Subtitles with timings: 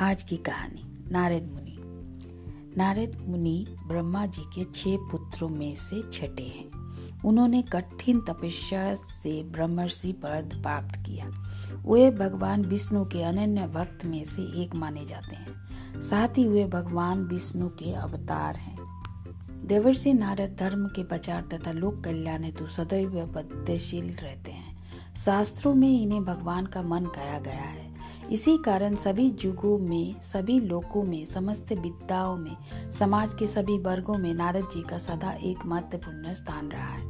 [0.00, 1.76] आज की कहानी, नारद मुनि।
[2.76, 6.70] नारद मुनि ब्रह्मा जी के छह पुत्रों में से छठे हैं।
[7.24, 11.26] उन्होंने कठिन तपस्या से ब्रह्मर्षि पद प्राप्त किया।
[11.86, 15.52] वे भगवान विष्णु के अनन्य भक्त में से एक माने जाते हैं।
[16.00, 18.78] साथ ही वे भगवान विष्णु के अवतार हैं।
[19.66, 24.82] देवर्षि नारद धर्म के प्रचार तथा लोक कल्याण हेतु सदैव बद्धशील रहते हैं।
[25.16, 27.89] शास्त्रों में इन्हें भगवान का मन कहा गया है।
[28.30, 32.56] इसी कारण सभी युगों में सभी लोकों में समस्त विद्याओं में
[32.92, 37.06] समाज के सभी वर्गों में नारद जी का सदा एक महत्वपूर्ण स्थान रहा है।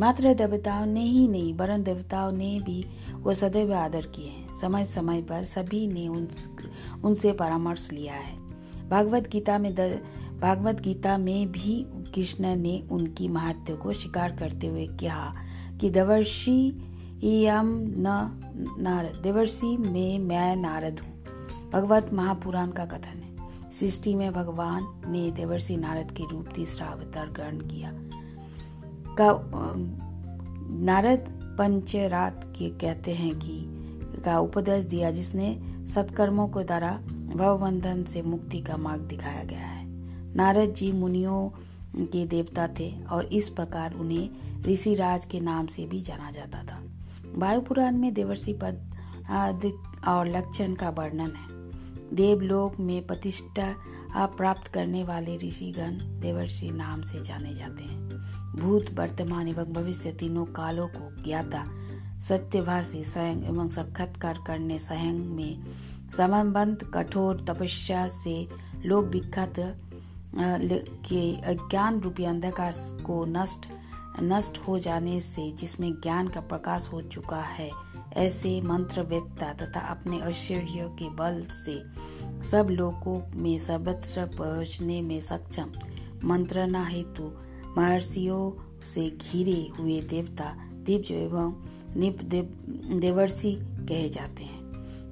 [0.00, 4.84] मात्र देवताओं ने ही नहीं वरन देवताओं ने भी वो सदैव आदर किए हैं। समय
[4.84, 6.28] समय पर सभी ने उन,
[7.04, 8.36] उनसे परामर्श लिया है।
[8.88, 9.74] भागवत गीता में
[10.40, 15.34] भागवत गीता में भी कृष्ण ने उनकी महत्व को स्वीकार करते हुए कहा
[15.80, 16.88] कि दवर्षि
[17.24, 18.38] यम न
[18.78, 21.24] नारद देवर्षि में मैं नारद हूँ।
[21.72, 23.36] भगवत महापुराण का कथन है।
[23.72, 27.92] सृष्टि में भगवान ने देवर्षि नारद के रूप तीसरा अवतार ग्रहण किया।
[29.20, 29.44] का
[30.84, 31.18] नारद
[31.58, 33.64] पंचरात के कहते हैं कि,
[34.20, 35.62] का उपदेश दिया जिसने
[35.94, 37.00] सत्कर्मों के द्वारा
[37.36, 39.86] भवबंधन से मुक्ति का मार्ग दिखाया गया है।
[40.34, 41.48] नारद जी मुनियों
[41.96, 44.30] के देवता थे और इस प्रकार उन्हें
[44.62, 46.81] ऋषिराज के नाम से भी जाना जाता था।
[47.34, 48.90] वायु पुराण में देवर्षि पद
[50.08, 57.22] और लक्षण का वर्णन है। देवलोक में प्रतिष्ठा प्राप्त करने वाले ऋषिगण देवर्षि नाम से
[57.24, 58.08] जाने जाते हैं।
[58.56, 61.64] भूत, वर्तमान एवं भविष्य तीनों कालों को ज्ञाता
[62.20, 65.62] सत्यभाषी स्वयं एवं साक्षात्कार करने स्वयं में
[66.16, 68.46] समबंध कठोर, तपस्या से
[68.84, 69.54] लोक विख्यात
[71.06, 72.74] के अज्ञान रूपी अंधकार
[73.06, 73.66] को नष्ट
[74.20, 77.70] नष्ट हो जाने से जिसमें ज्ञान का प्रकाश हो चुका है
[78.12, 81.82] ऐसे मंत्र वेत्ता तथा अपने ऐश्वर्य के बल से
[82.50, 85.72] सब लोगों में सर्वत्र पहुँचने में सक्षम।
[86.24, 87.32] मंत्रणा हेतु
[87.78, 91.54] महर्षियों से घिरे हुए देवता दिव्य एवं
[91.96, 92.44] निप देव,
[93.00, 94.62] देवर्षि कहे जाते हैं।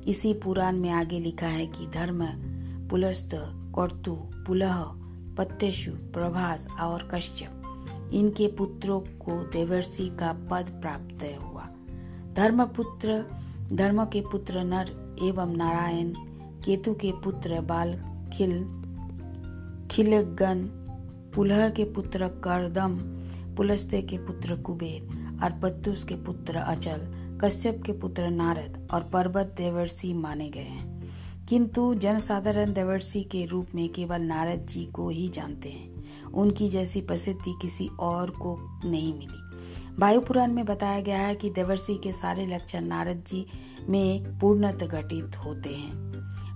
[0.02, 2.26] इसी पुराण में आगे लिखा है कि धर्म
[2.88, 3.30] पुलस्त
[3.74, 4.12] कौतु
[4.46, 4.84] पुलह
[5.38, 7.59] पत्यशु प्रभास और कश्यप
[8.12, 11.68] इनके पुत्रों को देवर्षि का पद प्राप्त हुआ।
[12.34, 13.24] धर्मपुत्र,
[13.72, 16.12] धर्म के पुत्र नर एवं नारायण,
[16.64, 17.92] केतु के पुत्र बाल
[18.32, 18.80] खिल,
[19.90, 20.76] खिलगन,
[21.34, 22.98] पुलह के पुत्र करदम,
[23.54, 25.02] पुलस्ते के पुत्र कुबेर
[25.44, 31.10] और पत्तुस के पुत्र अचल, कश्यप के पुत्र नारद और पर्वत देवर्षि माने गए हैं।
[31.48, 35.89] किंतु जनसाधारण देवर्षि के रूप में केवल नारद जी को ही जानते हैं।
[36.34, 39.50] उनकी जैसी प्रसिद्धि किसी और को नहीं मिली।
[39.98, 43.46] वायु पुराण में बताया गया है कि देवर्षि के सारे लक्षण नारद जी
[43.88, 46.09] में पूर्णत घटित होते हैं।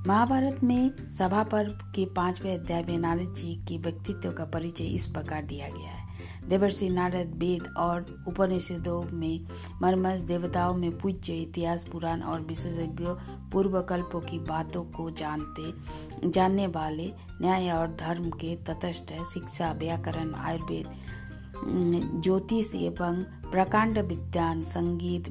[0.06, 5.06] महाभारत में सभा पर्व के पाँचवें अध्याय में नारद जी के व्यक्तित्व का परिचय इस
[5.06, 9.46] प्रकार दिया गया है। देवर्षि नारद वेद और उपनिषदों में
[9.82, 13.06] मर्मस देवताओं में पूज्य इतिहास, पुराण और विशेषज्ञ
[13.52, 17.10] पूर्व कल्पों की बातों को जानते, जानने वाले
[17.40, 25.28] न्याय और धर्म के तटस्थ शिक्षा, व्याकरण, आयुर्वेद ज्योतिष एवं प्रकांड विज्ञान, संगीत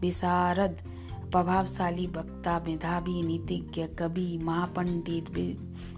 [0.00, 0.80] विशारद
[1.32, 5.30] प्रभावशाली वक्ता, मेधावी, नीतिज्ञ, कवि, महापंडित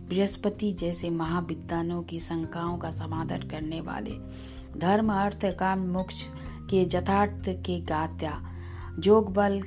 [0.09, 4.12] बृहस्पति जैसे महाविद्वानों की शंकाओं का समाधान करने वाले।
[4.78, 6.23] धर्म, अर्थ, काम, मोक्ष
[6.71, 8.43] के यथार्थ के गात्या।
[8.99, 9.62] जोग बल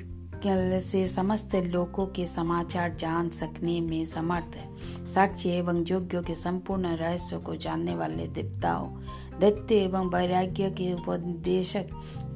[0.80, 4.68] से समस्त लोगों के समाचार जान सकने में समर्थ। है
[5.14, 8.88] साक्ष्य एवं योग्यों के संपूर्ण रहस्य को जानने वाले देवताओं,
[9.40, 11.88] दैत्य एवं वैराग्य के उपदेशक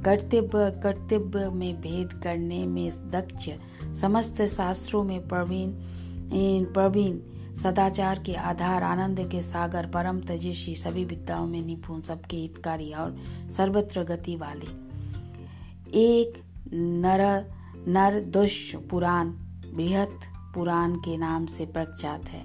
[0.05, 3.49] कर्तव्य कर्तव्य में भेद करने में दक्ष,
[4.01, 5.73] समस्त शास्त्रों में प्रवीण
[6.73, 7.19] प्रवीण,
[7.57, 13.17] सदाचार के आधार, आनंद के सागर, परम तेजस्वी, सभी विद्याओं में निपुण, सबके हितकारी और
[13.57, 14.67] सर्वत्र गति वाले।
[15.95, 16.43] एक
[16.75, 17.45] नर
[17.89, 19.29] नर दुष पुराण,
[19.75, 20.21] बृहत
[20.55, 22.43] पुराण के नाम से प्रख्यात है।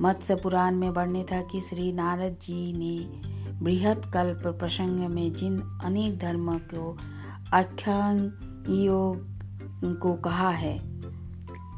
[0.00, 5.58] मत्स्य पुराण में वर्णित था कि श्री नारद जी ने बृहत कल्प प्रसंग में जिन
[5.84, 6.96] अनेक धर्म को
[7.54, 8.32] आख्यान
[10.00, 10.78] को कहा है,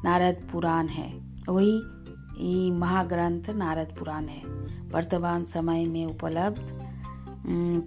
[0.05, 1.09] नारद पुराण है।
[1.49, 4.43] वही महाग्रंथ नारद पुराण है।
[4.93, 6.61] वर्तमान समय में उपलब्ध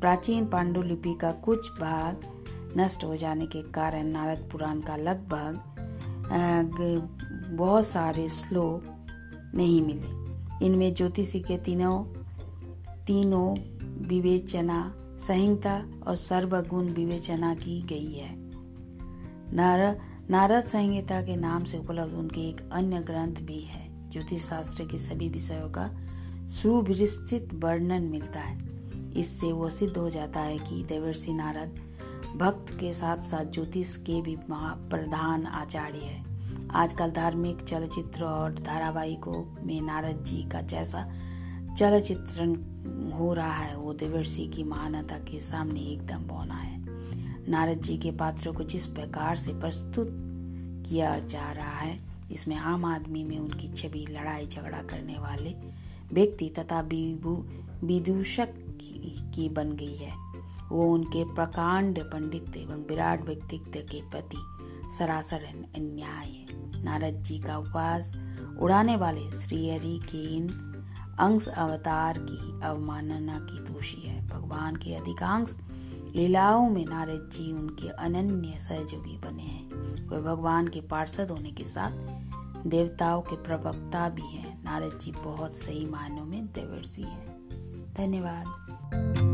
[0.02, 2.22] प्राचीन पांडुलिपि का कुछ भाग
[2.78, 5.60] नष्ट हो जाने के कारण नारद पुराण का लगभग
[7.58, 8.84] बहुत सारे श्लोक
[9.56, 12.04] नहीं मिले। इनमें ज्योतिषी के तीनों
[13.06, 13.48] तीनों
[14.02, 18.36] विवेचना, संहिता और सर्वगुण विवेचना की गई है।
[19.54, 20.00] नार,
[20.30, 24.98] नारद संहिता के नाम से उपलब्ध उनके एक अन्य ग्रंथ भी है ज्योतिष शास्त्र के
[24.98, 25.90] सभी विषयों का
[26.50, 28.60] सुविस्तृत वर्णन मिलता है।
[29.20, 31.80] इससे वो सिद्ध हो जाता है कि देवर्षि नारद
[32.38, 36.24] भक्त के साथ साथ ज्योतिष के भी प्रधान आचार्य है।
[36.72, 41.10] आजकल धार्मिक चलचित्र और धारावाहिकों में नारद जी का जैसा
[41.78, 42.56] चलचित्रण
[43.12, 46.80] हो रहा है वो देवर्षि की महानता के सामने एकदम बौना है।
[47.50, 50.10] नारद जी के पात्र को जिस प्रकार से प्रस्तुत
[50.90, 52.00] किया जा रहा है,
[52.32, 55.54] इसमें आम आदमी में उनकी छवि, लड़ाई, झगड़ा करने वाले
[56.14, 56.82] व्यक्ति तथा
[57.84, 58.54] विदूषक
[59.36, 60.14] की बन गई है।
[60.70, 64.38] वो उनके प्रकांड पंडित एवं विराट व्यक्तित्व के प्रति
[64.98, 65.44] सरासर
[65.76, 68.12] अन्याय है। नारद जी का उपवास
[68.60, 70.48] उड़ाने वाले श्रीहरि के इन
[71.22, 75.56] अंश अवतार की अवमानना की दोषी है। भगवान के अधिकांश
[76.16, 79.70] लीलाओं में नारद जी उनके अनन्य सहयोगी बने हैं।
[80.10, 81.92] वे भगवान के पार्षद होने के साथ
[82.68, 87.50] देवताओं के प्रवक्ता भी हैं। नारद जी बहुत सही मायनों में देवर्षि हैं।
[87.98, 89.31] धन्यवाद।